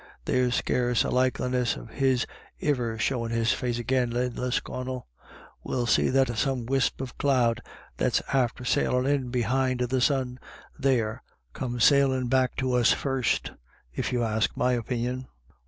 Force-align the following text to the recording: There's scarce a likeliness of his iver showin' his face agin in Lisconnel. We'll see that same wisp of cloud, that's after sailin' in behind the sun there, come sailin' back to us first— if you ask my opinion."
There's 0.25 0.55
scarce 0.55 1.03
a 1.05 1.11
likeliness 1.11 1.75
of 1.75 1.89
his 1.91 2.25
iver 2.59 2.97
showin' 2.97 3.29
his 3.31 3.53
face 3.53 3.77
agin 3.79 4.15
in 4.17 4.33
Lisconnel. 4.35 5.07
We'll 5.63 5.85
see 5.85 6.09
that 6.09 6.35
same 6.39 6.65
wisp 6.65 7.01
of 7.01 7.15
cloud, 7.19 7.61
that's 7.97 8.23
after 8.33 8.65
sailin' 8.65 9.05
in 9.05 9.29
behind 9.29 9.81
the 9.81 10.01
sun 10.01 10.39
there, 10.75 11.21
come 11.53 11.79
sailin' 11.79 12.29
back 12.29 12.55
to 12.55 12.73
us 12.73 12.91
first— 12.91 13.51
if 13.93 14.11
you 14.11 14.23
ask 14.23 14.57
my 14.57 14.73
opinion." 14.73 15.27